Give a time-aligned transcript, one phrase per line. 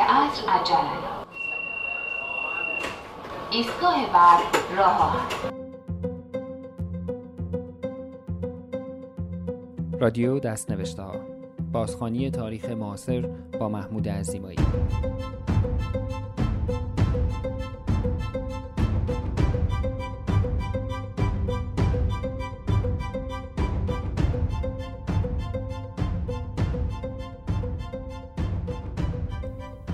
[0.00, 1.22] عصر عجله
[3.50, 4.40] ایستگاه بعد
[4.76, 5.28] راه.
[10.00, 11.14] رادیو دست نوشته ها
[11.72, 13.28] بازخانی تاریخ معاصر
[13.60, 14.58] با محمود عزیمایی.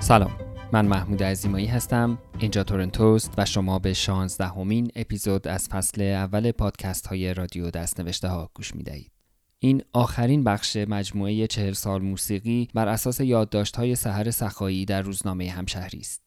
[0.09, 0.31] سلام
[0.73, 7.07] من محمود عزیمایی هستم اینجا تورنتوست و شما به شانزدهمین اپیزود از فصل اول پادکست
[7.07, 9.11] های رادیو دست نوشته ها گوش می دهید.
[9.59, 15.51] این آخرین بخش مجموعه چهل سال موسیقی بر اساس یادداشت های سحر سخایی در روزنامه
[15.51, 16.23] همشهری است.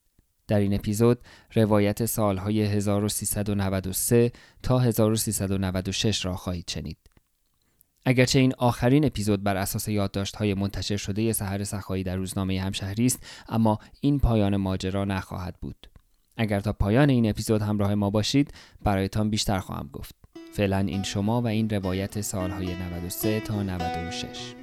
[0.47, 1.19] در این اپیزود
[1.55, 4.31] روایت سالهای 1393
[4.63, 7.10] تا 1396 را خواهید شنید.
[8.05, 9.89] اگرچه این آخرین اپیزود بر اساس
[10.37, 13.19] های منتشر شده سحر سخایی در روزنامه همشهری است
[13.49, 15.87] اما این پایان ماجرا نخواهد بود.
[16.37, 20.15] اگر تا پایان این اپیزود همراه ما باشید برایتان بیشتر خواهم گفت.
[20.53, 24.53] فعلا این شما و این روایت سالهای 93 تا 96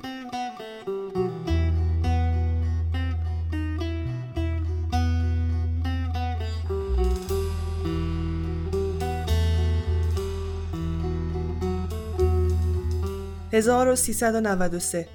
[13.52, 15.08] 1393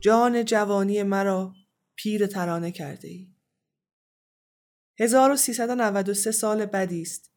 [0.00, 1.54] جان جوانی مرا
[1.96, 3.28] پیر ترانه کرده ای
[5.00, 7.32] 1393 سال بدی است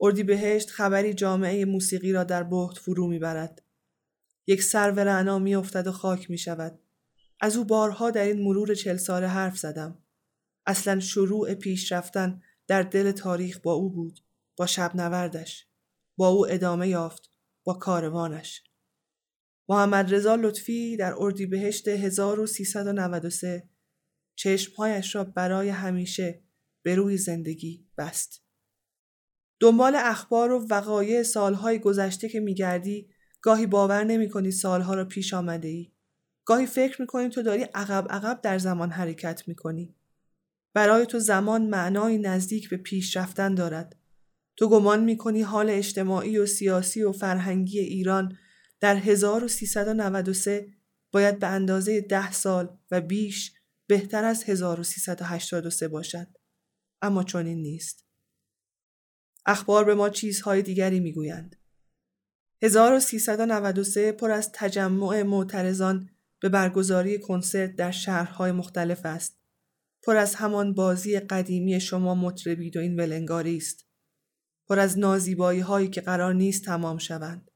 [0.00, 3.62] اردیبهشت خبری جامعه موسیقی را در بحت فرو می‌برد
[4.46, 6.78] یک سر و رعنا میافتد و خاک می شود.
[7.40, 10.02] از او بارها در این مرور چل ساله حرف زدم.
[10.66, 14.20] اصلا شروع پیش رفتن در دل تاریخ با او بود.
[14.56, 15.66] با شب نوردش.
[16.16, 17.30] با او ادامه یافت.
[17.64, 18.69] با کاروانش.
[19.70, 23.68] محمد رضا لطفی در اردیبهشت 1393
[24.34, 26.42] چشمهایش را برای همیشه
[26.82, 28.42] به روی زندگی بست.
[29.60, 33.08] دنبال اخبار و وقایع سالهای گذشته که میگردی
[33.42, 35.92] گاهی باور نمی کنی سالها را پیش آمده ای.
[36.44, 39.94] گاهی فکر می تو داری عقب عقب در زمان حرکت می کنی.
[40.74, 43.96] برای تو زمان معنای نزدیک به پیش رفتن دارد.
[44.56, 48.36] تو گمان می کنی حال اجتماعی و سیاسی و فرهنگی ایران
[48.80, 50.72] در 1393
[51.12, 53.52] باید به اندازه ده سال و بیش
[53.86, 56.26] بهتر از 1383 باشد.
[57.02, 58.04] اما چنین نیست.
[59.46, 61.56] اخبار به ما چیزهای دیگری می‌گویند.
[62.62, 69.40] 1393 پر از تجمع معترضان به برگزاری کنسرت در شهرهای مختلف است.
[70.02, 73.86] پر از همان بازی قدیمی شما مطربید و این ولنگاری است.
[74.68, 77.49] پر از نازیبایی هایی که قرار نیست تمام شوند.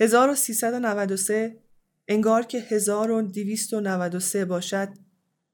[0.00, 1.56] 1393
[2.08, 4.88] انگار که 1293 باشد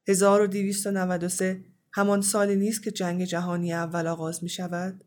[0.07, 5.03] 1293 همان سالی نیست که جنگ جهانی اول آغاز می شود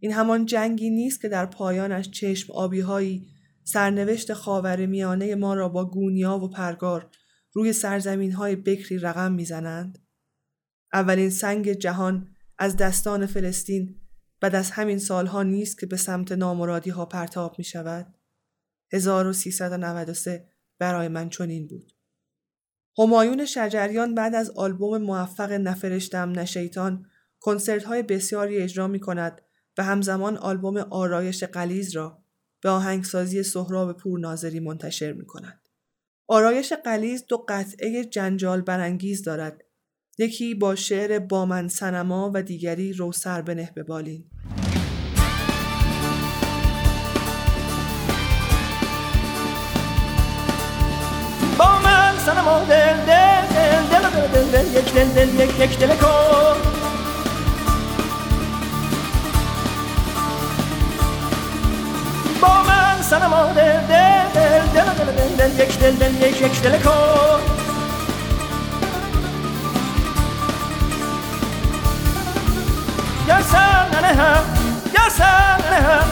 [0.00, 3.26] این همان جنگی نیست که در پایانش چشم آبی هایی
[3.64, 7.10] سرنوشت خاور میانه ما را با گونیا و پرگار
[7.52, 9.98] روی سرزمین های بکری رقم می‌زنند.
[10.92, 14.00] اولین سنگ جهان از دستان فلسطین
[14.40, 18.15] بعد از همین سالها نیست که به سمت نامرادی ها پرتاب می شود
[18.92, 20.48] 1393
[20.78, 21.92] برای من چنین بود.
[22.98, 27.06] همایون شجریان بعد از آلبوم موفق نفرشتم نشیطان
[27.40, 29.42] کنسرت های بسیاری اجرا می کند
[29.78, 32.22] و همزمان آلبوم آرایش قلیز را
[32.62, 35.68] به آهنگسازی سهراب پور ناظری منتشر می کند.
[36.26, 39.64] آرایش قلیز دو قطعه جنجال برانگیز دارد.
[40.18, 44.24] یکی با شعر بامن سنما و دیگری رو سر بنه به بالین.
[52.26, 56.56] سنما دل دل دل دل دل دل یک دل دل یک یک دل کن
[62.40, 66.62] با من سنما دل دل دل دل دل دل دل یک دل دل یک یک
[66.62, 67.40] دل کن
[73.28, 74.44] یا سن هم
[74.94, 76.06] یا سن هم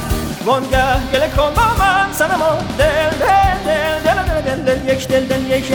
[0.44, 3.14] وانگه گله کن با من سنما دل
[4.24, 5.74] دل دل یک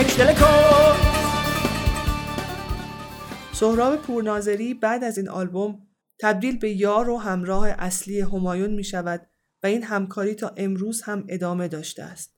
[3.52, 5.86] سهراب پورناظری بعد از این آلبوم
[6.20, 9.26] تبدیل به یار و همراه اصلی همایون می شود
[9.62, 12.36] و این همکاری تا امروز هم ادامه داشته است.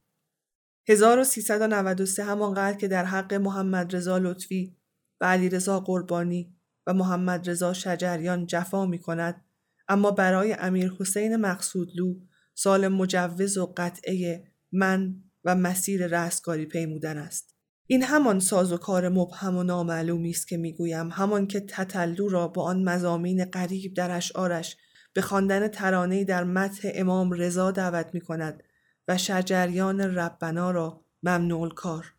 [0.88, 4.76] 1393 همانقدر که در حق محمد رضا لطفی
[5.20, 6.56] و علی رضا قربانی
[6.86, 9.44] و محمد رضا شجریان جفا می کند
[9.88, 12.14] اما برای امیر حسین مقصودلو
[12.54, 15.14] سال مجوز و قطعه من
[15.44, 17.54] و مسیر رستگاری پیمودن است.
[17.86, 22.48] این همان ساز و کار مبهم و نامعلومی است که می‌گویم همان که تتلو را
[22.48, 24.76] با آن مزامین غریب در اشعارش
[25.12, 28.62] به خواندن ترانه‌ای در متح امام رضا دعوت می کند
[29.08, 32.14] و شجریان ربنا را ممنوع کار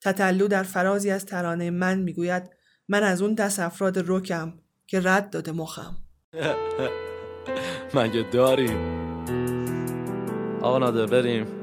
[0.00, 2.50] تتلو در فرازی از ترانه من می‌گوید
[2.88, 4.52] من از اون دست افراد رکم
[4.86, 5.96] که رد داده مخم.
[7.94, 8.98] مگه داریم؟
[10.62, 11.57] آقا ناده بریم.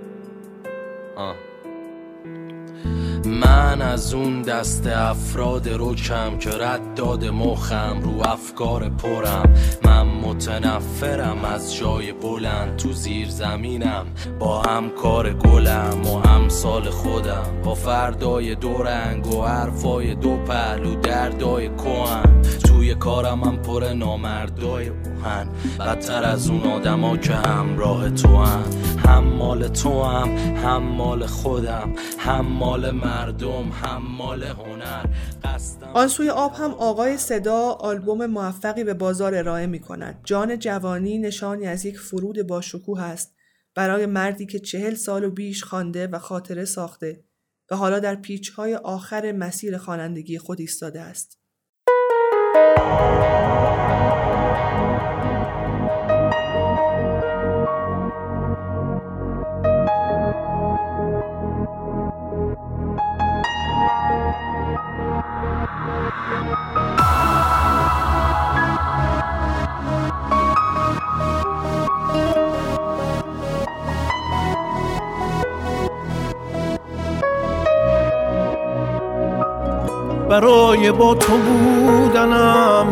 [3.25, 9.53] من از اون دست افراد روکم که رد داد مخم رو افکار پرم.
[9.83, 14.05] من متنفرم از جای بلند تو زیر زمینم.
[14.39, 17.61] با همکار گلم و همسال خودم.
[17.63, 24.89] با فردای دو رنگ و حرفای دو پهلو دردای کوهم توی کارم هم پر نامردای
[24.89, 25.47] بوهن
[25.79, 28.63] بدتر از اون آدما که همراه تو هم
[29.07, 35.05] هم مال تو هم هم مال خودم هم مال مردم هم مال هنر
[35.93, 40.21] آن سوی آب هم آقای صدا آلبوم موفقی به بازار ارائه می کند.
[40.23, 43.35] جان جوانی نشانی از یک فرود با شکوه است
[43.75, 47.23] برای مردی که چهل سال و بیش خوانده و خاطره ساخته
[47.71, 51.39] و حالا در پیچهای آخر مسیر خوانندگی خود ایستاده است.
[80.35, 82.87] برای با تو بودنم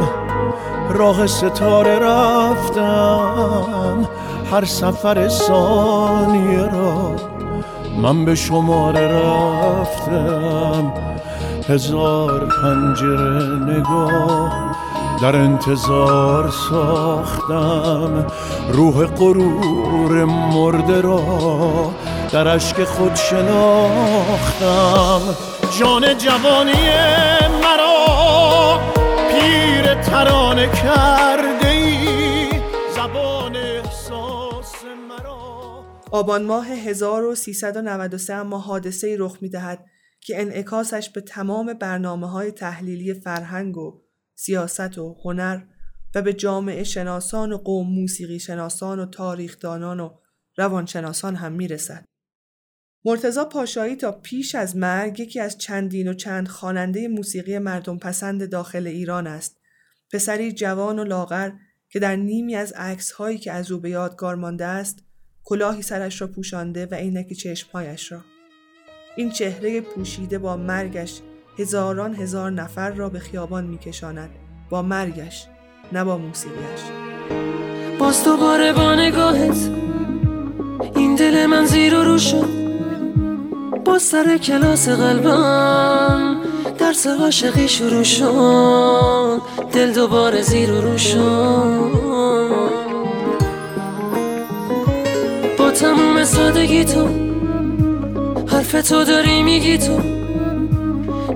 [0.90, 4.08] راه ستاره رفتم
[4.52, 7.16] هر سفر ثانیه را.
[8.02, 10.94] من به شماره رفتم
[11.70, 14.76] هزار پنجره نگاه
[15.22, 18.26] در انتظار ساختم.
[18.72, 21.22] روح غرور مرده را
[22.32, 25.22] در عشق خود شناختم.
[25.80, 26.90] جان جوانی
[27.64, 28.80] مرا
[29.32, 32.50] پیر ترانه کرده ای
[32.96, 34.74] زبان احساس
[35.10, 39.86] مرا آبان ماه 1393 اما حادثه رخ می دهد
[40.22, 44.02] که انعکاسش به تمام برنامه های تحلیلی فرهنگ و
[44.36, 45.62] سیاست و هنر
[46.16, 50.10] و به جامعه شناسان و قوم موسیقی شناسان و تاریخدانان و
[50.58, 52.06] روانشناسان هم می‌رسد.
[53.06, 58.50] مرتزا پاشایی تا پیش از مرگ یکی از چندین و چند خواننده موسیقی مردم پسند
[58.50, 59.58] داخل ایران است.
[60.14, 61.52] پسری جوان و لاغر
[61.90, 65.00] که در نیمی از عکس هایی که از او به یادگار مانده است
[65.44, 68.22] کلاهی سرش را پوشانده و عینک چشمهایش را.
[69.16, 71.22] این چهره پوشیده با مرگش
[71.60, 74.30] هزاران هزار نفر را به خیابان میکشاند
[74.70, 75.48] با مرگش
[75.92, 76.82] نه با موسیقیش
[78.00, 79.72] باز دوباره با نگاهت
[80.96, 82.63] این دل من زیر و رو شد
[83.86, 86.38] با سر کلاس قلبم
[86.80, 89.42] درس عاشقی شروع شد.
[89.74, 91.94] دل دوباره زیر و رو شد.
[95.58, 97.08] با تموم سادگی تو
[98.48, 100.00] حرف تو داری میگی تو.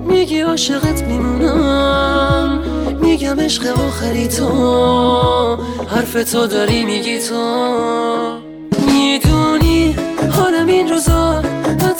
[0.08, 2.62] میگی عاشقت میمونم
[3.00, 5.56] میگم عشق آخری تو.
[5.86, 8.38] حرف تو داری میگی تو.
[8.86, 9.96] می‌دونی
[10.30, 11.42] حالم این روزا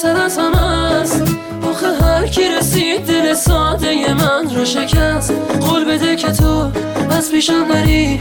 [0.06, 1.22] از هم است.
[1.70, 5.32] آخه هر کی رسید دل ساده من رو شکست.
[5.60, 6.70] قول بده که تو
[7.10, 8.20] از پیشم نری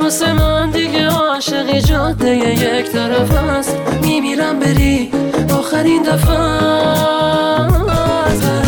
[0.00, 3.76] واسه من دیگه عاشقی جاده یک طرف است.
[4.02, 5.10] میمیرم بری.
[5.58, 6.36] آخرین دفعه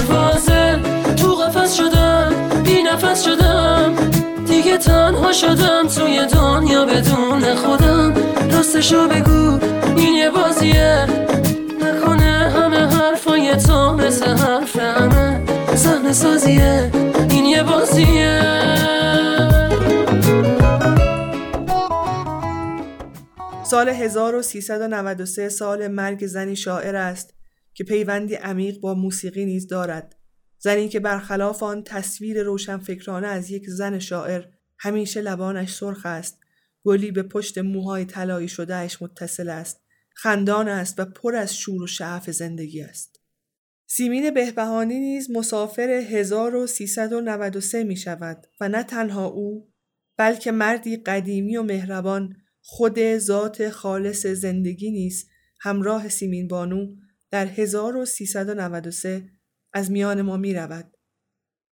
[0.09, 0.81] پروازه
[1.17, 2.33] تو قفص شدم
[2.65, 3.95] بی نفس شدم.
[4.47, 8.15] دیگه تنها شدم توی دنیا بدون خودم.
[8.53, 9.59] راستشو بگو
[9.97, 11.07] این یه بازیه.
[12.57, 15.47] همه حرفای تو مثل حرف همه
[15.77, 16.91] صحنه سازیه
[17.31, 18.43] این یه بازیه.
[23.65, 27.35] سال 1393 سال مرگ زنی شاعر است
[27.75, 30.17] که پیوندی عمیق با موسیقی نیز دارد.
[30.59, 34.43] زنی که برخلاف آن تصویر روشنفکرانه از یک زن شاعر
[34.79, 36.39] همیشه لبانش سرخ است.
[36.85, 39.86] گلی به پشت موهای طلایی شدهش متصل است.
[40.19, 43.21] خندان است و پر از شور و شعف زندگی است
[43.87, 49.73] سیمین بهبهانی نیز مسافر 1393 می شود و نه تنها او
[50.17, 55.29] بلکه مردی قدیمی و مهربان خود ذات خالص زندگی نیست
[55.61, 56.97] همراه سیمین بانو
[57.31, 59.31] در 1393
[59.73, 60.97] از میان ما می رود.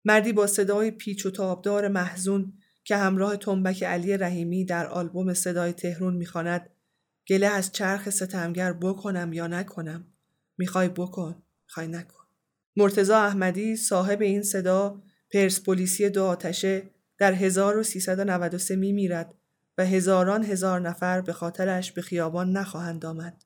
[0.04, 2.52] مردی با صدای پیچ و تابدار محزون
[2.85, 6.71] که همراه تنبک علی رحیمی در آلبوم صدای تهرون می‌خواند
[7.28, 10.06] گله از چرخ ستمگر بکنم یا نکنم
[10.58, 12.25] می‌خوای بکن می‌خوای نکن
[12.76, 19.35] مرتزا احمدی صاحب این صدا پرسپولیسی دو آتشه در 1393 می میرد
[19.78, 23.44] و هزاران هزار نفر به خاطرش به خیابان نخواهند آمد.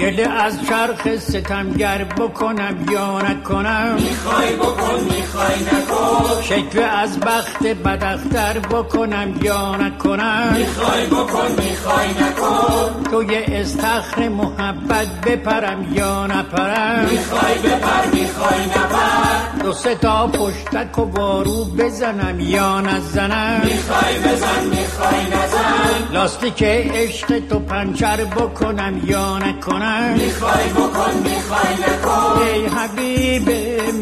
[0.00, 6.42] گله از چرخ ستمگر بکنم یا نکنم؟ می‌خوای بکن می‌خوای نکن.
[6.42, 13.02] شکوه از بخت بدختر بکنم یا نکنم؟ می‌خوای بکن می‌خوای نکن.
[13.10, 19.62] توی استخر محبت بپرم یا نپرم؟ می‌خوای بپر می‌خوای نپر.
[19.62, 26.12] دو سه تا پشتک و بارو بزنم یا نزنم؟ می‌خوای بزن می‌خوای نزن.
[26.12, 33.50] لاستیک عشق تو پنچر بکنم یا نکنم می‌خوای بکن می‌خوای نکن ای حبیب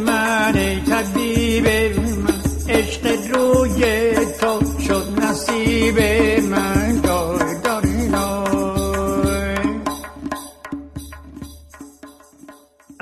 [0.07, 1.67] من ای طبیب
[2.19, 5.99] من عشق روی تو شد نصیب
[6.45, 7.01] من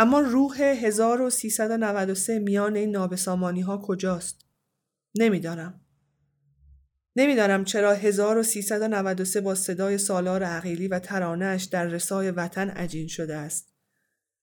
[0.00, 4.46] اما روح 1393 میان این نابسامانی ها کجاست؟
[5.18, 5.80] نمی‌دانم.
[7.16, 13.74] نمی‌دانم چرا 1393 با صدای سالار عقیلی و ترانهش در رسای وطن عجین شده است.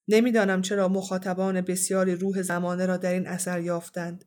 [0.07, 4.25] نمی‌دانم چرا مخاطبان بسیاری روح زمانه را در این اثر یافتند.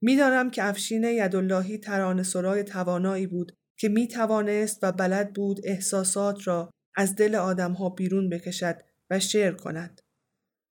[0.00, 6.46] می‌دانم که افشین یداللهی ترانه سرای توانایی بود که می توانست و بلد بود احساسات
[6.46, 8.76] را از دل آدمها بیرون بکشد
[9.10, 10.00] و شعر کند.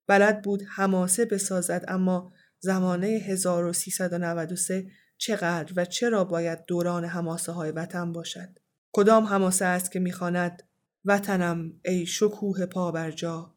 [0.08, 8.12] بلد بود حماسه بسازد اما زمانه 1393 چقدر و چرا باید دوران حماسه های وطن
[8.12, 8.60] باشد؟
[8.94, 10.64] کدام حماسه است که می‌خواند
[11.06, 13.56] وطنم ای شکوه پا بر جا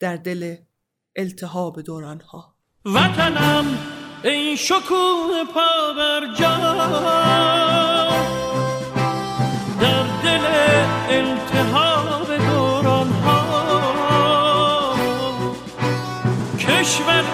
[0.00, 0.56] در دل
[1.16, 3.78] التهاب دوران ها وطنم
[4.24, 6.60] ای شکوه پا بر جا
[9.80, 10.46] در دل
[11.08, 14.94] التهاب دوران ها
[16.58, 17.24] کشور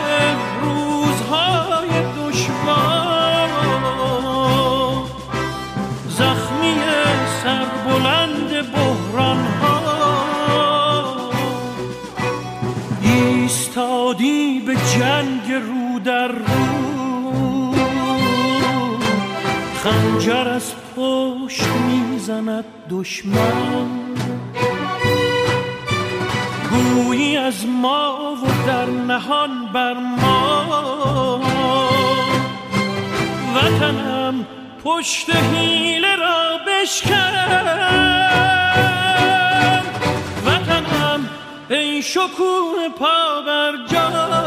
[20.20, 23.86] خنجر از پشت می‌زند دشمن؟
[26.70, 31.40] گویی از ما و در نهان بر ما.
[33.54, 34.46] وطنم
[34.84, 37.20] پشت حیله را بشکن.
[40.46, 41.28] وطنم
[41.70, 44.39] ای شکوه پا بر جا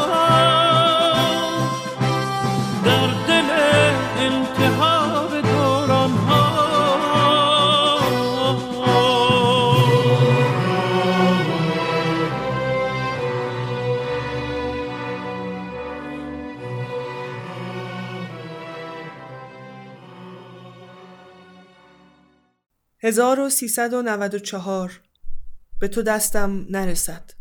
[23.04, 25.02] 1394
[25.80, 27.32] به تو دستم نرسد.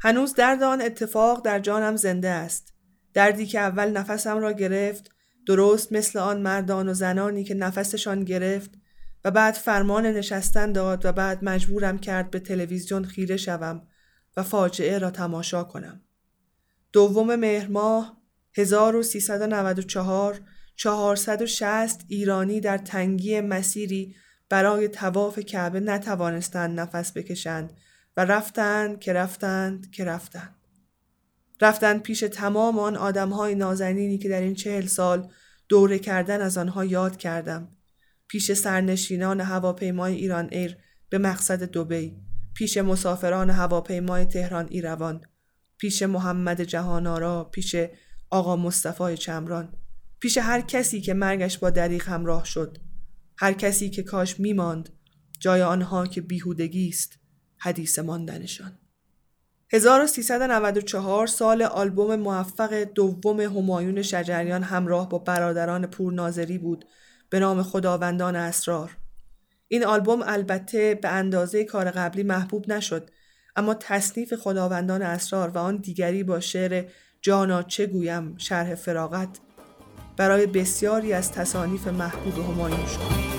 [0.00, 2.74] هنوز درد آن اتفاق در جانم زنده است.
[3.14, 5.10] دردی که اول نفسم را گرفت
[5.46, 8.70] درست مثل آن مردان و زنانی که نفسشان گرفت
[9.24, 13.86] و بعد فرمان نشستن داد و بعد مجبورم کرد به تلویزیون خیره شوم
[14.36, 16.00] و فاجعه را تماشا کنم.
[16.92, 18.22] دوم مهر ماه
[18.56, 20.40] 1394
[20.76, 24.16] 460 ایرانی در تنگی مسیری
[24.48, 27.72] برای تواف کعبه نتوانستند نفس بکشند
[28.16, 30.54] و رفتند که رفتند که رفتند.
[31.60, 35.28] رفتند پیش تمام آن آدمهای نازنینی که در این چهل سال
[35.68, 37.68] دوره کردن از آنها یاد کردم.
[38.28, 40.76] پیش سرنشینان هواپیمای ایران ایر
[41.08, 42.16] به مقصد دوبی،
[42.54, 45.20] پیش مسافران هواپیمای تهران ایروان،
[45.78, 47.76] پیش محمد جهانارا، پیش
[48.30, 49.72] آقا مصطفی چمران،
[50.24, 52.78] پیش هر کسی که مرگش با دریغ همراه شد،
[53.36, 54.88] هر کسی که کاش میماند
[55.40, 57.18] جای آنها که بیهودگی است
[57.58, 58.78] حدیث ماندنشان.
[59.72, 66.84] 1394 سال آلبوم موفق دوم همایون شجریان همراه با برادران پور ناظری بود
[67.30, 68.96] به نام خداوندان اسرار.
[69.68, 73.10] این آلبوم البته به اندازه کار قبلی محبوب نشد
[73.56, 76.90] اما تصنیف خداوندان اسرار و آن دیگری با شعر
[77.22, 79.40] جانا چه گویم شرح فراغت
[80.16, 83.34] برای بسیاری از تصانیف محبوب همایون شد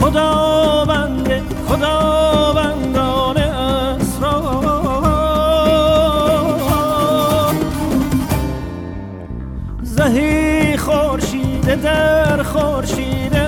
[0.00, 1.28] خداوند
[1.68, 4.68] خداوندان اسرار.
[9.82, 13.47] زهی خورشید در خورشید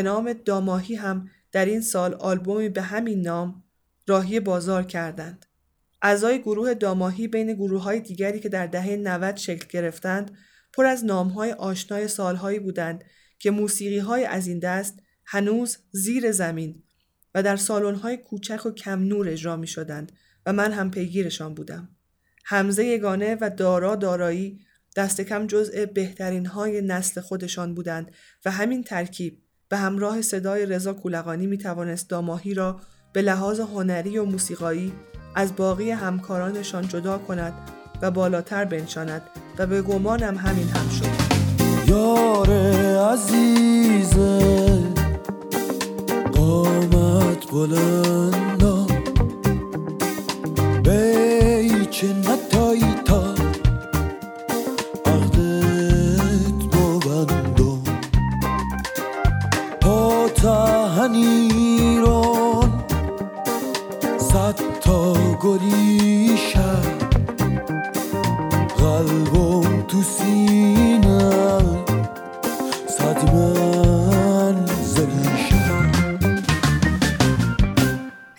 [0.00, 3.64] به نام داماهی هم در این سال آلبومی به همین نام
[4.06, 5.46] راهی بازار کردند.
[6.02, 10.30] اعضای گروه داماهی بین گروه های دیگری که در دهه 90 شکل گرفتند
[10.72, 13.04] پر از نامهای آشنای سالهایی بودند
[13.38, 16.82] که موسیقی های از این دست هنوز زیر زمین
[17.34, 17.56] و در
[18.02, 20.12] های کوچک و کم نور اجرا می شدند
[20.46, 21.88] و من هم پیگیرشان بودم.
[22.44, 24.60] حمزه یگانه و دارا دارایی
[24.96, 28.12] دست کم جزء بهترین های نسل خودشان بودند
[28.44, 32.80] و همین ترکیب به همراه صدای رضا کولقانی می توانست داماهی را
[33.12, 34.92] به لحاظ هنری و موسیقایی
[35.34, 37.52] از باقی همکارانشان جدا کند
[38.02, 39.22] و بالاتر بنشاند
[39.58, 41.30] و به گمانم همین هم شد.
[41.90, 42.50] یار
[43.12, 44.14] عزیز
[46.32, 48.86] قامت بلندم
[50.82, 52.12] بیچه
[61.00, 62.84] تهنیران
[64.18, 67.00] صد تا گلی شد
[68.78, 71.40] قلبم تو سینه.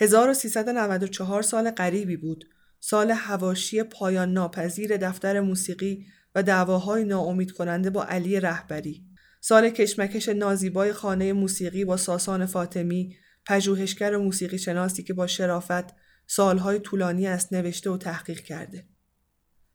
[0.00, 2.44] 1394 سال غریبی بود.
[2.80, 9.11] سال هواشی پایان ناپذیر دفتر موسیقی و دعواهای ناامید کننده با علی رهبری.
[9.44, 15.94] سال کشمکش نازیبای خانه موسیقی با ساسان فاطمی پژوهشگر موسیقی شناسی که با شرافت
[16.26, 18.86] سالهای طولانی است نوشته و تحقیق کرده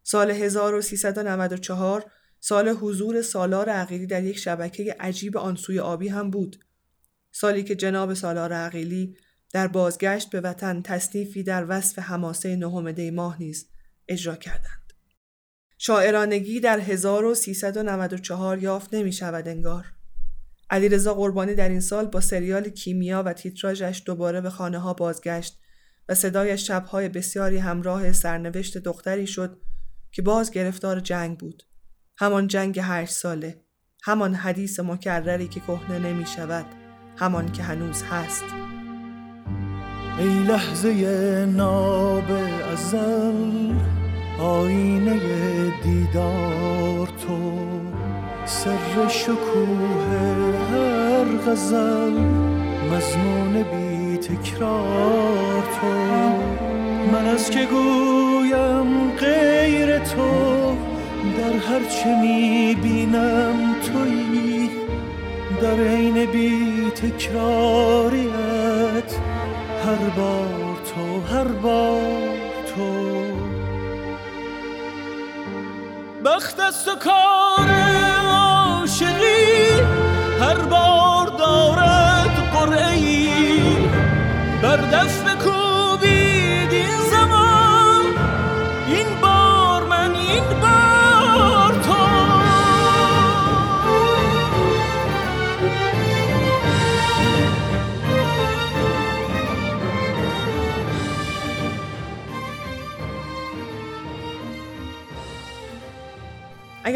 [0.04, 6.66] سال 1394 سال حضور سالار عقیلی در یک شبکه عجیب آنسوی آبی هم بود
[7.32, 9.18] سالی که جناب سالار عقیلی
[9.54, 13.70] در بازگشت به وطن تصنیفی در وصف حماسه نهم دی ماه نیز
[14.08, 14.87] اجرا کردند.
[15.78, 19.86] شاعرانگی در 1394 یافت نمی شود انگار.
[20.70, 25.60] علیرضا قربانی در این سال با سریال کیمیا و تیتراژش دوباره به خانه ها بازگشت
[26.10, 29.62] و صدای شبهای بسیاری همراه سرنوشت دختری شد
[30.12, 31.64] که باز گرفتار جنگ بود.
[32.18, 33.62] همان جنگ هشت ساله.
[34.04, 36.66] همان حدیث مکرری که کهنه نمی شود.
[37.18, 38.44] همان که هنوز هست.
[40.20, 40.92] ای لحظه
[41.46, 42.32] ناب
[42.72, 43.97] ازل
[44.40, 45.20] آینه
[45.84, 47.40] دیدار تو
[48.46, 52.20] سر شکوه هر غزل
[52.92, 55.88] مضمون بی تکرار تو.
[57.12, 60.76] من از که گویم غیر تو
[61.38, 64.70] در هر چه می‌بینم تویی.
[65.62, 68.32] در عین بی تکراریت
[69.86, 72.38] هر بار تو هر بار
[72.76, 73.07] تو.
[76.28, 77.70] بخت است و کار
[78.28, 79.82] عاشقی
[80.42, 83.90] هر بار دارد قرعی
[84.62, 85.27] بر دست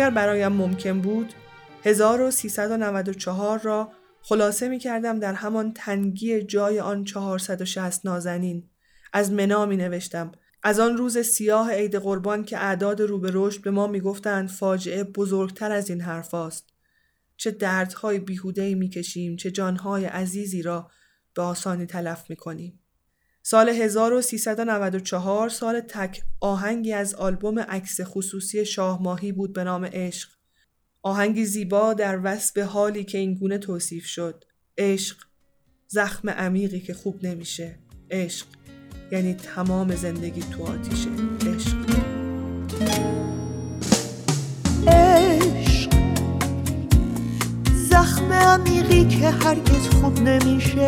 [0.01, 1.33] اگر برایم ممکن بود
[1.83, 8.69] 1394 را خلاصه می کردم در همان تنگی جای آن 460 نازنین
[9.13, 10.31] از منا می نوشتم
[10.63, 14.49] از آن روز سیاه عید قربان که اعداد رو به رشد به ما می گفتند
[14.49, 16.69] فاجعه بزرگتر از این حرف است.
[17.37, 20.91] چه دردهای بیهوده می کشیم چه جانهای عزیزی را
[21.35, 22.80] به آسانی تلف می کنیم.
[23.43, 30.29] سال 1394 سال تک آهنگی از آلبوم عکس خصوصی شاه ماهی بود به نام عشق.
[31.01, 34.43] آهنگی زیبا در وصف حالی که این گونه توصیف شد.
[34.77, 35.17] عشق
[35.87, 37.79] زخم عمیقی که خوب نمیشه.
[38.11, 38.45] عشق
[39.11, 41.09] یعنی تمام زندگی تو آتیشه.
[41.47, 41.77] عشق
[44.87, 45.91] عشق
[47.73, 50.87] زخم عمیقی که هرگز خوب نمیشه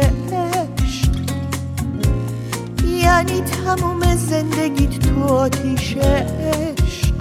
[3.03, 7.13] یعنی تموم زندگیت تو آتیش عشق.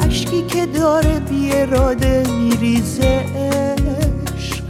[0.00, 4.64] اشکی که داره بی اراده میریزه عشق.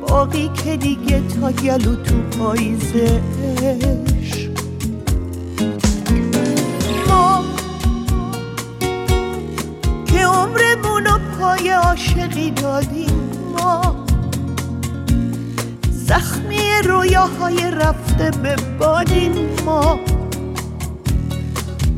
[0.00, 3.20] باقی که دیگه تا گلو تو پاییزه
[10.06, 14.06] که عمرمونو پای عاشقی دادیم ما
[15.90, 19.98] زخمی رویاهای رفته به بادین ما.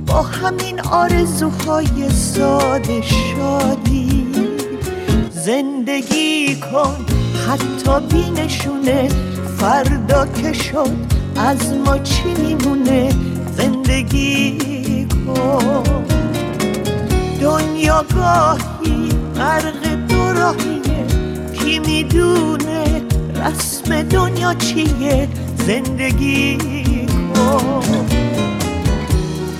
[0.06, 4.26] با همین آرزوهای ساده شادی.
[5.30, 6.96] زندگی کن
[7.48, 9.08] حتی بینشونه.
[9.58, 10.96] فردا که شد
[11.36, 13.10] از ما چی میمونه؟
[13.56, 15.82] زندگی کن.
[17.40, 21.06] دنیا گاهی غرق دو راهیه.
[21.52, 23.09] کی می‌دونه؟
[23.40, 25.28] رسم دنیا چیه
[25.66, 26.58] زندگی
[27.34, 28.06] کن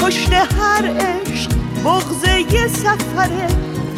[0.01, 1.51] پشت هر عشق
[1.85, 3.47] بغض یه سفره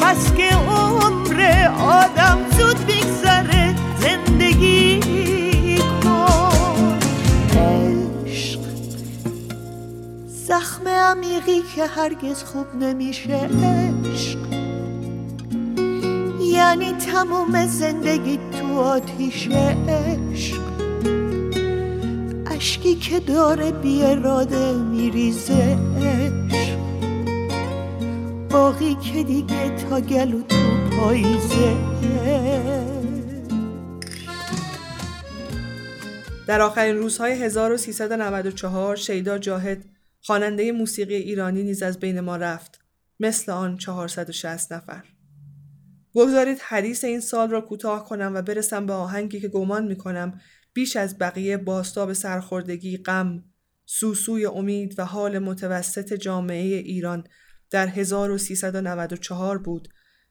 [0.01, 5.01] بس که عمر آدم زود بگذره زندگی
[6.05, 6.99] کن
[7.59, 8.61] عشق
[10.47, 13.49] زخم عمیقی که هرگز خوب نمیشه
[14.15, 14.39] عشق.
[16.53, 18.39] یعنی تموم زندگی
[18.79, 20.61] آتیش عشق.
[22.47, 26.79] اشکی که داره بی اراده میریزه عشق.
[28.51, 30.57] باقی که دیگه تا گلو تو
[30.97, 31.77] پاییزه
[36.47, 39.85] در آخرین روزهای 1394 شیدا جاهد
[40.21, 42.81] خواننده موسیقی ایرانی نیز از بین ما رفت
[43.21, 45.12] مثل آن 460 نفر.
[46.15, 50.41] بگذارید حدیث این سال را کوتاه کنم و برسم به آهنگی که گمان می کنم
[50.73, 53.45] بیش از بقیه باستاب سرخوردگی، غم،
[53.87, 57.25] سوسوی امید و حال متوسط جامعه ایران
[57.71, 59.89] در 1394 بود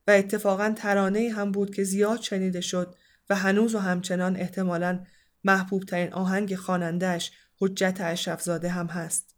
[0.08, 2.96] و اتفاقا ترانه هم بود که زیاد شنیده شد
[3.30, 5.04] و هنوز و همچنان احتمالاً
[5.44, 9.36] محبوب ترین آهنگ خانندهش حجت اشرفزاده هم هست.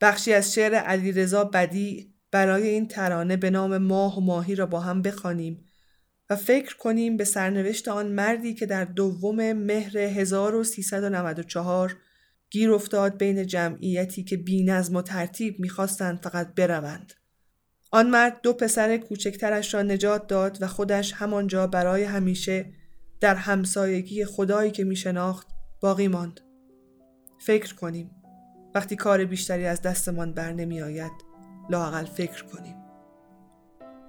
[0.00, 4.80] بخشی از شعر علیرضا بدی برای این ترانه به نام ماه و ماهی را با
[4.80, 5.65] هم بخوانیم
[6.30, 11.96] و فکر کنیم به سرنوشت آن مردی که در دوم مهر 1394
[12.50, 17.12] گیر افتاد بین جمعیتی که بی نظم و ترتیب می‌خواستند فقط بروند.
[17.90, 22.72] آن مرد دو پسر کوچکترش را نجات داد و خودش همانجا برای همیشه
[23.20, 25.46] در همسایگی خدایی که میشناخت
[25.80, 26.40] باقی ماند.
[27.40, 28.10] فکر کنیم
[28.74, 31.12] وقتی کار بیشتری از دستمان بر نمی آید
[31.70, 32.75] لاقل فکر کنیم.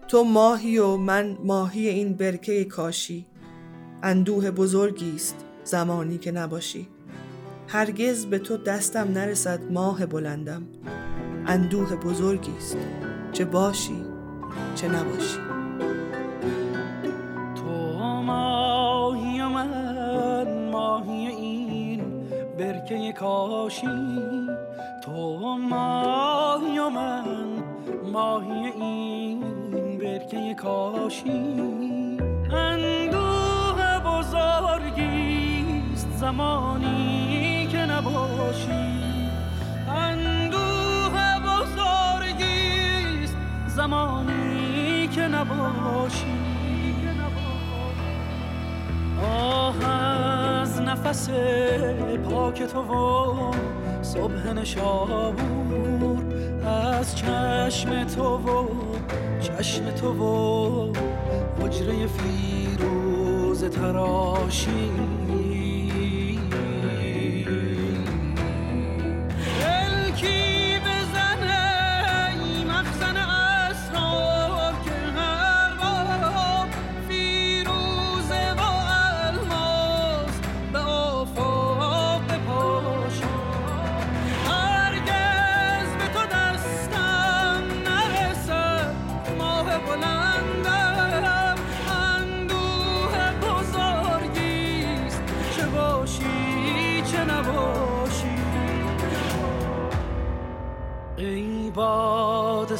[0.07, 3.25] تو ماهی و من ماهی این برکه کاشی.
[4.03, 6.87] اندوه بزرگی است زمانی که نباشی.
[7.67, 10.63] هرگز به تو دستم نرسد ماه بلندم.
[11.47, 12.77] اندوه بزرگی است
[13.31, 14.05] چه باشی
[14.75, 15.39] چه نباشی.
[17.55, 17.71] تو
[18.21, 22.01] ماهی من ماهی این
[22.59, 23.87] برکه کاشی.
[25.05, 27.23] تو ماهی من
[28.11, 29.56] ماهی این
[30.27, 31.57] برکه کاشی.
[32.51, 35.57] اندوه بزرگیست
[36.17, 38.99] زمانی که نباشی.
[39.89, 43.37] اندوه بزرگیست
[43.67, 46.37] زمانی که نباشی.
[49.23, 51.29] آه از نفس
[52.29, 53.51] پاک تو و
[54.01, 56.23] صبح نشابور
[56.65, 58.67] از چشم تو و
[59.39, 60.93] چشم تو و
[61.61, 64.91] حجره فیروز تراشی.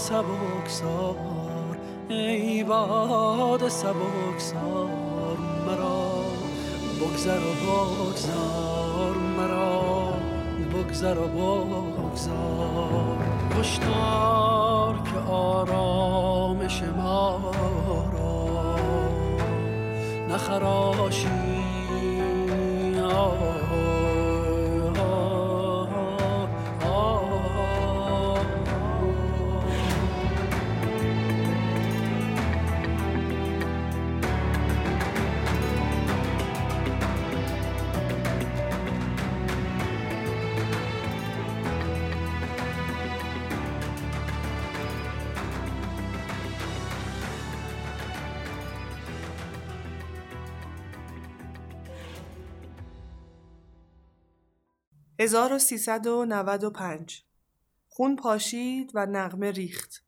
[0.09, 1.77] باد سبکسار
[2.09, 6.11] ای باد سبکسار مرا
[6.99, 10.13] بگذر و بگذار مرا
[10.73, 13.17] بگذر و بگذار.
[13.59, 17.51] هشدار که آرامش ما
[18.13, 18.75] را
[20.29, 21.57] نخراشی
[55.27, 57.23] 1395
[57.89, 60.03] خون پاشید و نغمه ریخت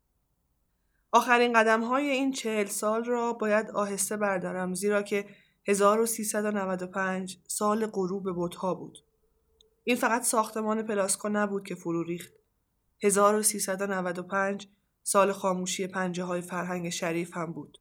[1.12, 5.25] آخرین قدم های این چهل سال را باید آهسته بردارم زیرا که
[5.67, 8.97] 1395 سال غروب بوتها بود.
[9.84, 12.34] این فقط ساختمان پلاسکو نبود که فرو ریخت.
[13.03, 14.67] 1395
[15.03, 17.77] سال خاموشی پنجه های فرهنگ شریف هم بود.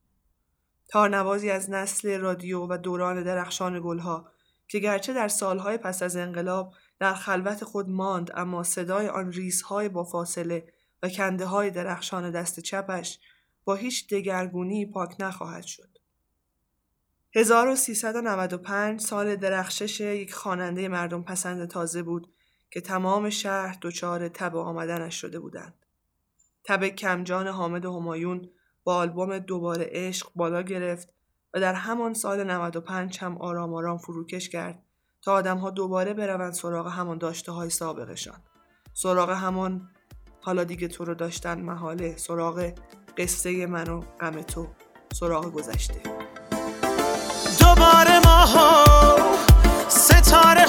[0.88, 4.32] تارنوازی از نسل رادیو و دوران درخشان گلها
[4.68, 9.88] که گرچه در سالهای پس از انقلاب در خلوت خود ماند اما صدای آن ریزهای
[9.88, 13.18] با فاصله و کنده های درخشان دست چپش
[13.64, 15.98] با هیچ دگرگونی پاک نخواهد شد.
[17.34, 22.32] 1395 سال درخشش یک خواننده مردم پسند تازه بود
[22.70, 25.74] که تمام شهر دچار تب آمدنش شده بودند.
[26.64, 28.50] تب کمجان حامد همایون
[28.84, 31.14] با آلبوم دوباره عشق بالا گرفت
[31.54, 34.82] و در همان سال 95 هم آرام آرام فروکش کرد
[35.22, 38.42] تا آدم ها دوباره بروند سراغ همان داشته های سابقشان.
[38.94, 39.88] سراغ همان
[40.40, 42.72] حالا دیگه تو رو داشتن محاله سراغ
[43.18, 44.66] قصه من و غم تو
[45.12, 46.00] سراغ گذشته
[47.60, 48.84] دوباره ها
[49.88, 50.66] ستاره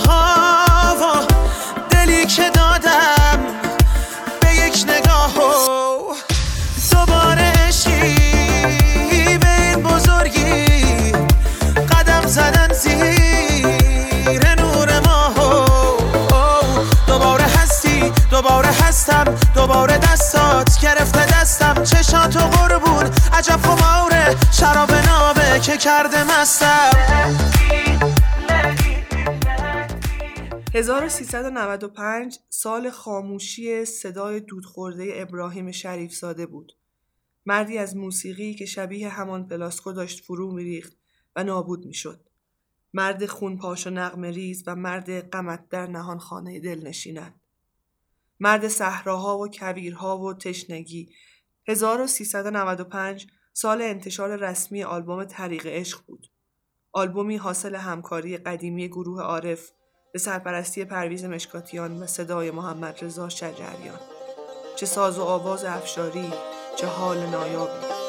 [25.90, 26.92] کرده مستم
[30.74, 36.74] 1395 سال خاموشی صدای دودخورده ابراهیم شریف ساده بود.
[37.46, 40.98] مردی از موسیقی که شبیه همان پلاسکو داشت فرو میریخت
[41.36, 42.30] و نابود می‌شد.
[42.94, 47.42] مرد خون پاش و نغم ریز و مرد قمت در نهان خانه دل نشینند.
[48.40, 51.14] مرد صحراها و کویرها و تشنگی
[51.68, 53.28] 1395
[53.62, 56.28] سال انتشار رسمی آلبوم طریق عشق بود.
[56.94, 59.72] آلبومی حاصل همکاری قدیمی گروه عارف
[60.14, 64.00] به سرپرستی پرویز مشکاتیان و صدای محمد رضا شجریان.
[64.76, 66.34] چه ساز و آواز افشاری،
[66.76, 68.09] چه حال نایابی.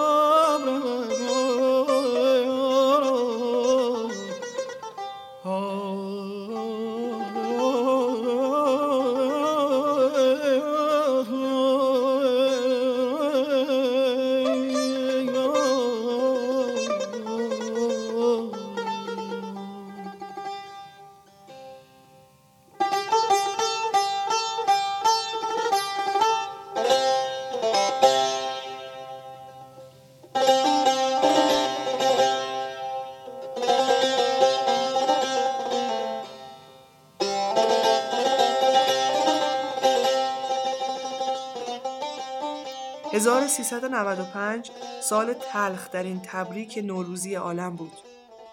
[45.51, 47.91] تلخ در این تبریک نوروزی عالم بود.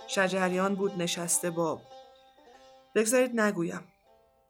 [0.09, 1.83] شجریان بود نشسته باب.
[2.95, 3.85] بگذارید نگویم.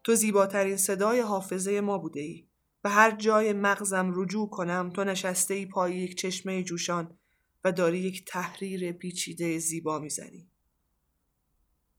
[0.04, 2.48] تو زیباترین صدای حافظه ما بوده ای.
[2.84, 7.18] و هر جای مغزم رجوع کنم تو نشسته ای پای یک چشمه جوشان
[7.64, 10.50] و داری یک تحریر پیچیده زیبا می‌زنی.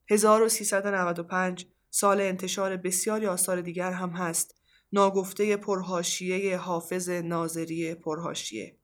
[0.10, 4.56] 1395 سال انتشار بسیاری آثار دیگر هم هست
[4.94, 8.79] ناگفته پرهاشیه حافظ ناظری پرهاشیه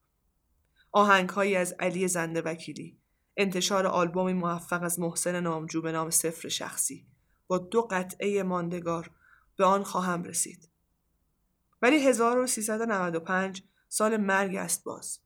[0.95, 2.97] آهنگهایی از علی زنده وکیلی.
[3.37, 7.07] انتشار آلبومی موفق از محسن نامجو به نام سفر شخصی.
[7.47, 9.11] با دو قطعه ماندگار
[9.57, 10.69] به آن خواهم رسید.
[11.81, 15.19] ولی 1395 سال مرگ است باز.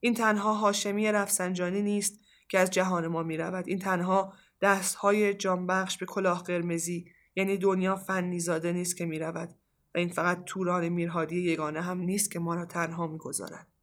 [0.00, 3.68] این تنها هاشمی رفسنجانی نیست که از جهان ما می رود.
[3.68, 9.48] این تنها دستهای جانبخش به کلاه قرمزی یعنی دنیا فنی زاده نیست که می رود
[9.94, 13.73] و این فقط توران میرهادی یگانه هم نیست که ما را تنها می‌گذارد.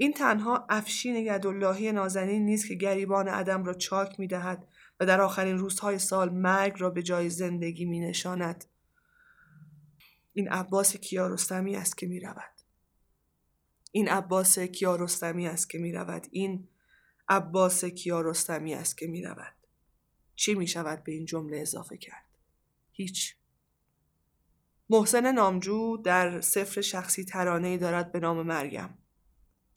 [0.00, 4.68] این تنها افشین یداللهی نازنین نیست که گریبان عدم را چاک می‌دهد
[5.00, 8.64] و در آخرین روزهای سال مرگ را به جای زندگی می نشاند.
[10.32, 12.52] این عباس کیارستمی است که می رود.
[13.92, 16.68] این عباس کیارستمی است که می رود این
[17.28, 19.54] عباس کیارستمی است که می رود
[20.34, 22.26] چی می شود به این جمله اضافه کرد؟
[22.92, 23.36] هیچ.
[24.90, 28.98] محسن نامجو در سفر شخصی ترانه دارد به نام مریم.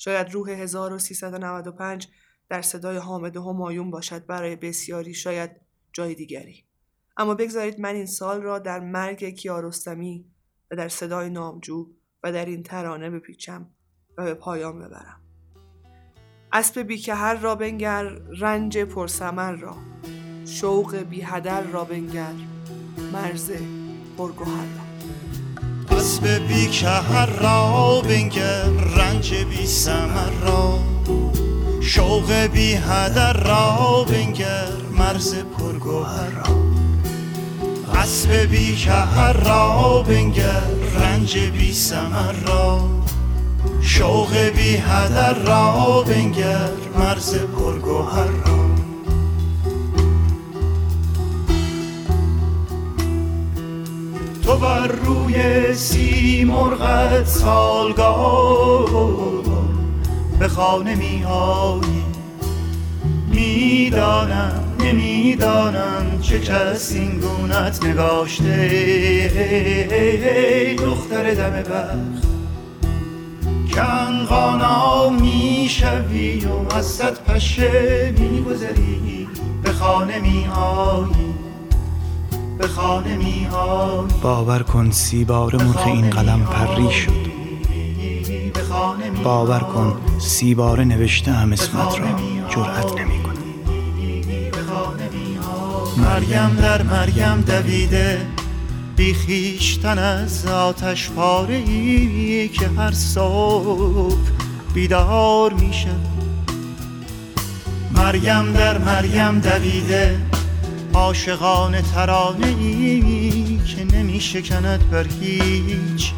[0.04, 2.08] شاید روح 1395
[2.50, 5.52] در صدای حامد همایون باشد برای بسیاری شاید
[5.94, 6.64] جای دیگری.
[7.18, 10.26] اما بگذارید من این سال را در مرگ کیارستمی
[10.72, 11.90] و در صدای نامجو
[12.24, 13.70] و در این ترانه بپیچم
[14.18, 15.22] و به پایان ببرم.
[16.52, 18.04] اسب بیکهر را بنگر
[18.40, 19.78] رنج پرسمر را.
[20.46, 22.34] شوق بیهدر را بنگر
[23.14, 23.52] مرز
[24.18, 24.84] پرگوهر را.
[26.04, 30.80] اسب بیکهر را بنگر رنج بی سمر را.
[31.82, 36.56] شوق بیهدر را بنگر مرز پرگوهر را.
[38.02, 40.62] اسب بیکهر را بنگر
[41.02, 42.90] رنج بی سمر را.
[43.82, 48.53] شوق بی هدر را بنگر مرز پرگوهر را.
[54.64, 58.90] بر روی سی مرغت سالگاه.
[60.40, 62.04] به خانه می آیی
[63.32, 68.70] می‌دانم نمی‌دانم چه کس این گونت نگاشته.
[70.86, 72.24] دختر دم بخت.
[73.76, 79.28] کنقانا می‌شوی و از صد پشه میگذری.
[79.64, 81.33] به خانه میآیی.
[82.64, 87.34] به خانه میآیی باور کن سی بار مرغ این قلم پری شد.
[89.24, 92.08] باور کن سی بار نوشته هم اسمت را
[92.50, 93.34] جرأت نمی کن
[95.98, 98.26] مریم در مریم دویده.
[98.96, 104.30] بیخیشتن از آتش پاره ای که هر صبح
[104.74, 105.96] بیدار میشه.
[107.92, 110.20] مریم در مریم دویده.
[110.94, 116.14] عاشقان ترانه ای که نمیشکند بر هیچ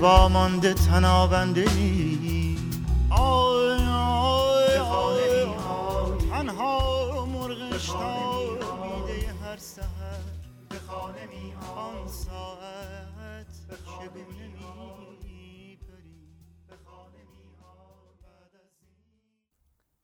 [0.00, 2.56] وامانده تنابنده ای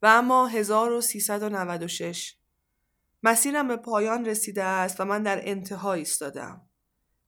[0.02, 2.34] و اما 1396
[3.26, 6.60] مسیرم به پایان رسیده است و من در انتها ایستادم.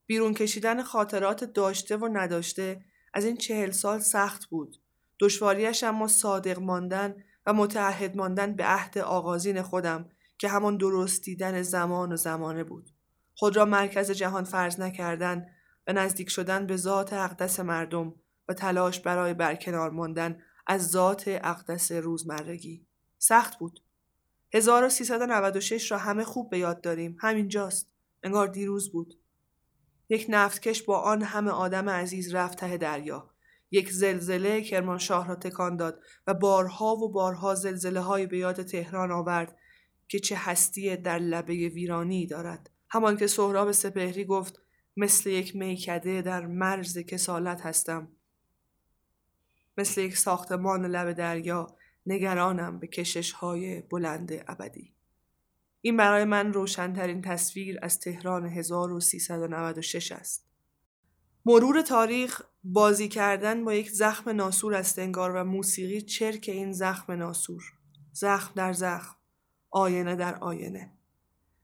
[0.07, 2.85] بیرون کشیدن خاطرات داشته و نداشته
[3.15, 4.77] از این چهل سال سخت بود.
[5.21, 10.09] دشواریش اما صادق ماندن و متعهد ماندن به عهد آغازین خودم
[10.39, 12.91] که همان درست دیدن زمان و زمانه بود.
[13.35, 15.47] خود را مرکز جهان فرض نکردن
[15.87, 18.15] و نزدیک شدن به ذات اقدس مردم
[18.49, 22.87] و تلاش برای برکنار ماندن از ذات اقدس روزمرگی.
[23.19, 23.81] سخت بود.
[24.55, 27.17] 1396 را همه خوب به یاد داریم.
[27.21, 27.91] همینجاست.
[28.23, 29.15] انگار دیروز بود.
[30.09, 33.31] یک نفتکش با آن همه آدم عزیز رفت ته دریا.
[33.71, 39.13] یک زلزله کرمانشاه را تکان داد و بارها و بارها زلزله های به یاد تهران
[39.13, 39.57] آورد
[40.09, 42.71] که چه هستی در لبه ویرانی دارد.
[42.91, 44.61] همان که سهراب سپهری گفت
[44.97, 48.09] مثل یک میکده در مرز کسالت هستم.
[49.79, 51.78] مثل یک ساختمان لب دریا
[52.09, 54.95] نگرانم به کشش های بلند ابدی.
[55.81, 60.49] این برای من روشنترین تصویر از تهران 1396 است.
[61.47, 67.13] مرور تاریخ بازی کردن با یک زخم ناسور است انگار و موسیقی چرک این زخم
[67.13, 67.63] ناسور.
[68.13, 69.17] زخم در زخم.
[69.71, 70.93] آینه در آینه.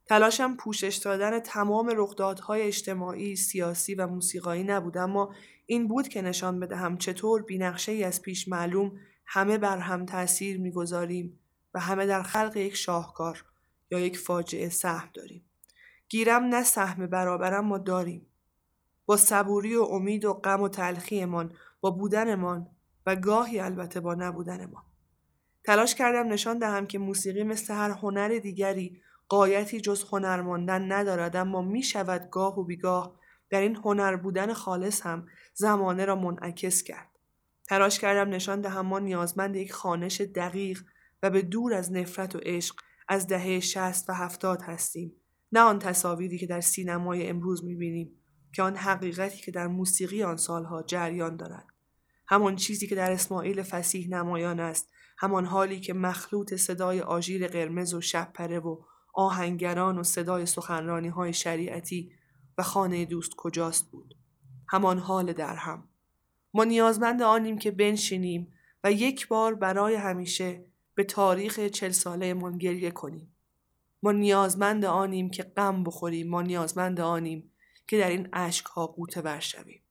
[0.06, 5.34] تلاشم پوشش دادن تمام رخدادهای اجتماعی، سیاسی و موسیقایی نبود اما
[5.66, 8.92] این بود که نشان بدهم چطور بینقشه ای از پیش معلوم
[9.26, 11.38] همه بر هم تأثیر می‌گذاریم
[11.74, 13.44] و همه در خلق یک شاهکار
[13.90, 15.44] یا یک فاجعه سهم داریم.
[16.08, 18.26] گیرم نه سهم برابرم ما داریم.
[19.06, 22.70] با صبوری و امید و غم و تلخیمان با بودنمان
[23.06, 24.82] و گاهی البته با نبودنمان.
[25.64, 31.36] تلاش کردم نشان دهم که موسیقی مثل هر هنر دیگری قایتی جز هنر ماندن ندارد
[31.36, 33.18] اما می شود گاه و بیگاه
[33.50, 37.13] در این هنر بودن خالص هم زمانه را منعکس کرد.
[37.68, 40.82] تلاش کردم نشان دهم ما نیازمند یک خانش دقیق
[41.22, 42.76] و به دور از نفرت و عشق
[43.08, 45.12] از دهه شست و هفتاد هستیم.
[45.52, 48.12] نه آن تصاویری که در سینمای امروز می‌بینیم
[48.52, 51.66] که آن حقیقتی که در موسیقی آن سالها جریان دارد.
[52.28, 57.94] همان چیزی که در اسماعیل فسیح نمایان است همان حالی که مخلوط صدای آژیر قرمز
[57.94, 58.82] و شب پره و
[59.14, 62.12] آهنگران و صدای سخنرانی های شریعتی
[62.58, 64.14] و خانه دوست کجاست بود.
[64.68, 65.88] همان حال در هم
[66.54, 68.52] ما نیازمند آنیم که بنشینیم
[68.84, 73.36] و یک بار برای همیشه به تاریخ چل ساله من گریه کنیم.
[74.02, 76.30] ما نیازمند آنیم که غم بخوریم.
[76.30, 77.52] ما نیازمند آنیم
[77.86, 79.82] که در این اشک ها قوطه ور شویم.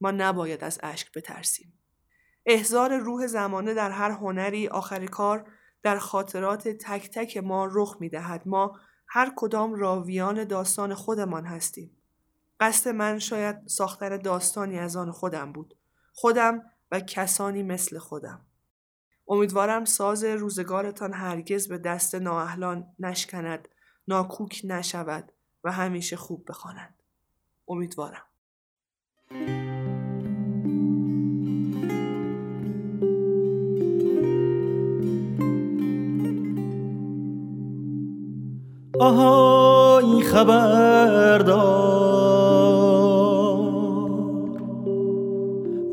[0.00, 1.72] ما نباید از اشک بترسیم.
[2.46, 5.50] احزار روح زمانه در هر هنری آخر کار
[5.82, 8.42] در خاطرات تک تک ما رخ می دهد.
[8.46, 11.96] ما هر کدام راویان داستان خودمان هستیم.
[12.60, 15.76] قصد من شاید ساختن داستانی از آن خودم بود.
[16.12, 18.40] خودم و کسانی مثل خودم.
[19.28, 23.68] امیدوارم ساز روزگارتان هرگز به دست نااهلان نشکند،
[24.08, 25.32] ناکوک نشود
[25.64, 26.94] و همیشه خوب بخواند.
[27.68, 28.22] امیدوارم.
[39.00, 41.52] آهای خبردار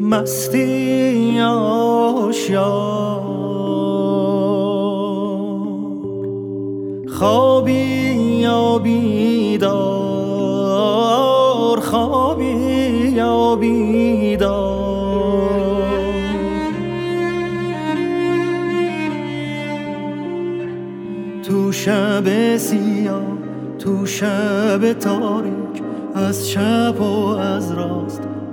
[0.09, 2.69] مستی آشیار
[7.07, 7.73] خوابی
[8.41, 9.69] یا بیدار
[11.79, 12.45] خوابی
[13.15, 14.79] یا بیدار.
[21.43, 23.21] تو شب سیاه
[23.79, 25.83] تو شب تاریک
[26.15, 28.28] از چپ و از راست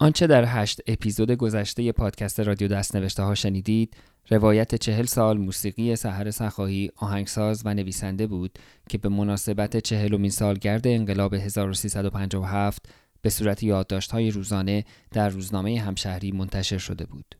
[0.00, 3.96] آنچه در هشت اپیزود گذشته پادکست رادیو دستنوشته ها شنیدید
[4.30, 10.86] روایت چهل سال موسیقی سحر سخاهی آهنگساز و نویسنده بود که به مناسبت چهلمین سالگرد
[10.86, 12.86] انقلاب 1357
[13.22, 13.64] به صورت
[14.12, 17.34] های روزانه در روزنامه همشهری منتشر شده بود.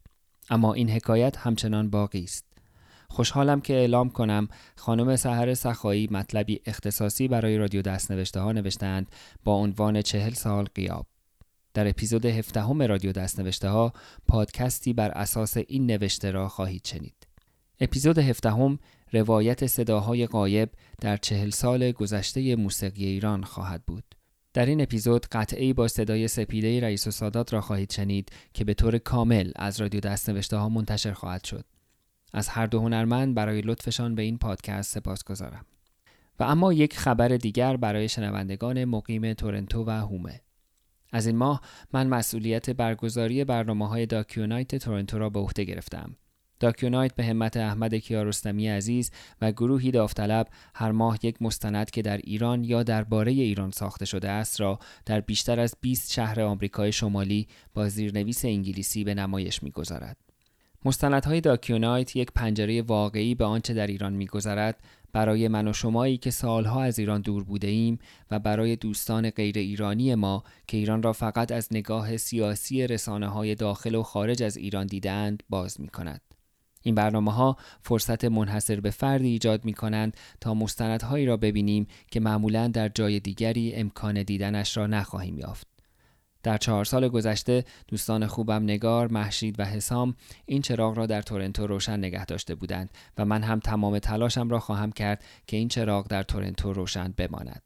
[0.50, 2.44] اما این حکایت همچنان باقی است.
[3.10, 9.10] خوشحالم که اعلام کنم خانم سحر سخایی مطلبی اختصاصی برای رادیو دستنوشته ها نوشتند
[9.44, 11.06] با عنوان چهل سال قیاب.
[11.78, 13.92] در اپیزود هفدهم رادیو دستنوشته ها
[14.28, 17.26] پادکستی بر اساس این نوشته را خواهید شنید.
[17.80, 18.78] اپیزود هفدهم
[19.12, 20.68] روایت صداهای قایب
[21.00, 24.04] در چهل سال گذشته موسیقی ایران خواهد بود.
[24.52, 28.74] در این اپیزود قطعی با صدای سپیده رئیس و سادات را خواهید شنید که به
[28.74, 31.64] طور کامل از رادیو دستنوشته ها منتشر خواهد شد.
[32.32, 35.64] از هر دو هنرمند برای لطفشان به این پادکست سپاس گذارم.
[36.40, 40.40] و اما یک خبر دیگر برای شنوندگان مقیم تورنتو و هومه.
[41.12, 41.60] از این ماه
[41.92, 46.16] من مسئولیت برگزاری برنامه های داکیونایت تورنتو را به عهده گرفتم.
[46.60, 52.16] داکیونایت به همت احمد کیارستمی عزیز و گروهی داوطلب هر ماه یک مستند که در
[52.16, 57.48] ایران یا درباره ایران ساخته شده است را در بیشتر از 20 شهر آمریکای شمالی
[57.74, 60.16] با زیرنویس انگلیسی به نمایش می‌گذارد.
[60.84, 64.80] مستندهای داکیونایت یک پنجره واقعی به آنچه در ایران میگذرد
[65.12, 67.98] برای من و شمایی که سالها از ایران دور بوده ایم
[68.30, 73.54] و برای دوستان غیر ایرانی ما که ایران را فقط از نگاه سیاسی رسانه های
[73.54, 76.20] داخل و خارج از ایران دیدند باز می کند.
[76.82, 82.20] این برنامه ها فرصت منحصر به فردی ایجاد می کنند تا مستندهایی را ببینیم که
[82.20, 85.77] معمولا در جای دیگری امکان دیدنش را نخواهیم یافت.
[86.42, 90.14] در چهار سال گذشته دوستان خوبم نگار، محشید و حسام
[90.46, 94.60] این چراغ را در تورنتو روشن نگه داشته بودند و من هم تمام تلاشم را
[94.60, 97.62] خواهم کرد که این چراغ در تورنتو روشن بماند.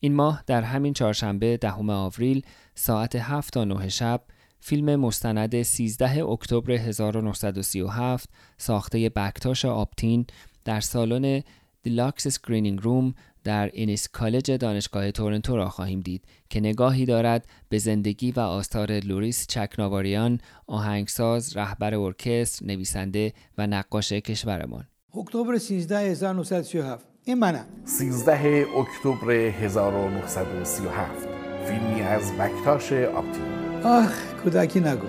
[0.00, 2.42] این ماه در همین چهارشنبه دهم آوریل
[2.74, 4.22] ساعت 7 تا 9 شب
[4.60, 10.26] فیلم مستند 13 اکتبر 1937 ساخته بکتاش آپتین
[10.64, 11.42] در سالن
[11.82, 13.14] Deluxe Screening Room
[13.46, 18.92] در Innis College دانشگاه تورنتو را خواهیم دید که نگاهی دارد به زندگی و آثار
[18.92, 24.84] لوریس چکناواریان آهنگساز، رهبر ارکستر، نویسنده و نقاش کشورمان.
[25.18, 27.66] اکتبر 13 1937 این منم.
[27.84, 31.28] 13 اکتبر 1937
[31.66, 33.42] فیلمی از بکتاش آپتین
[33.84, 35.06] آخ کودکی نگو.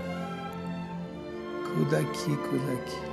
[1.75, 3.06] کودکی کودکی.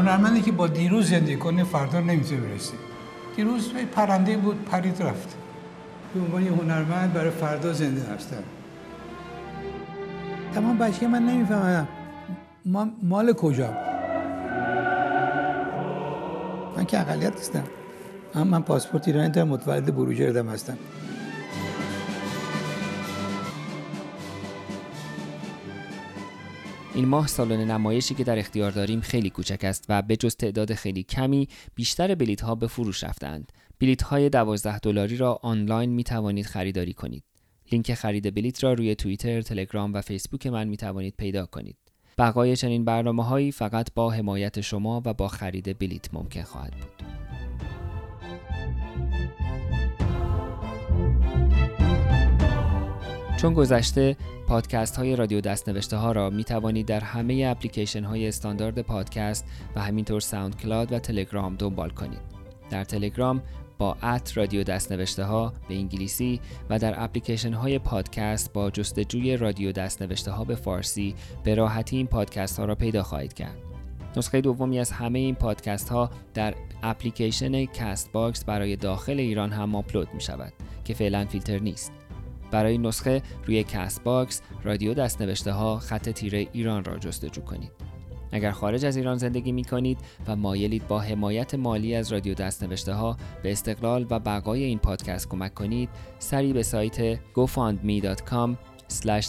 [0.00, 2.72] هنرمندی که با دیروز زندگی کنه فردا نمی‌تونه برسه.
[3.36, 5.36] دیروز پرنده بود پرید رفت.
[6.14, 8.42] به عنوان هنرمند برای فردا زنده هستم.
[10.54, 11.88] تمام بچه من نمی‌فهمم.
[13.02, 13.70] مال کجا؟
[16.76, 17.64] من که اقلیت نیستم.
[18.34, 20.78] اما من پاسپورت ایرانی دارم متولد بروجردم هستم.
[26.94, 30.74] این ماه سالن نمایشی که در اختیار داریم خیلی کوچک است و به جز تعداد
[30.74, 33.52] خیلی کمی بیشتر بلیت ها به فروش رفتند.
[33.80, 37.24] بلیت های 12 دلاری را آنلاین می توانید خریداری کنید.
[37.72, 41.76] لینک خرید بلیت را روی توییتر، تلگرام و فیسبوک من می توانید پیدا کنید.
[42.18, 47.02] بقای چنین برنامه هایی فقط با حمایت شما و با خرید بلیت ممکن خواهد بود.
[53.40, 54.16] چون گذشته
[54.50, 59.44] پادکست های رادیو دستنوشته ها را می توانید در همه اپلیکیشن های استاندارد پادکست
[59.76, 62.20] و همینطور SoundCloud و تلگرام دنبال کنید.
[62.70, 63.42] در تلگرام
[63.78, 66.40] با at رادیو دستنوشته ها به انگلیسی
[66.70, 72.06] و در اپلیکیشن های پادکست با جستجوی رادیو دستنوشته ها به فارسی به راحتی این
[72.06, 73.56] پادکست ها را پیدا خواهید کرد.
[74.16, 80.08] نسخه دومی از همه این پادکست ها در اپلیکیشن Castbox برای داخل ایران هم آپلود
[80.14, 80.52] می شود
[80.84, 81.99] که فعلا فیلتر نیست.
[82.50, 87.90] برای نسخه روی Castbox رادیو دستنوشته ها خط تیره ایران را جستجو کنید.
[88.32, 92.92] اگر خارج از ایران زندگی می کنید و مایلید با حمایت مالی از رادیو دستنوشته
[92.94, 95.88] ها به استقلال و بقای این پادکست کمک کنید
[96.18, 98.56] سری به سایت gofundme.com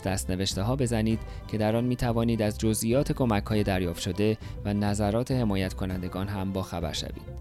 [0.05, 4.73] دستنوشته ها بزنید که در آن می توانید از جزئیات کمک های دریافت شده و
[4.73, 7.40] نظرات حمایت کنندگان هم با خبر شوید.